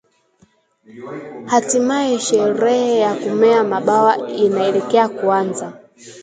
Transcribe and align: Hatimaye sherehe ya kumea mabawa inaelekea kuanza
Hatimaye 1.51 2.19
sherehe 2.19 2.99
ya 2.99 3.15
kumea 3.15 3.63
mabawa 3.63 4.29
inaelekea 4.31 5.09
kuanza 5.09 5.73